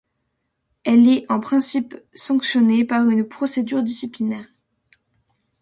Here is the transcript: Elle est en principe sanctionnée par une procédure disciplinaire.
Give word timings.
Elle 0.83 1.07
est 1.07 1.31
en 1.31 1.39
principe 1.39 1.95
sanctionnée 2.15 2.83
par 2.85 3.07
une 3.07 3.23
procédure 3.23 3.83
disciplinaire. 3.83 4.47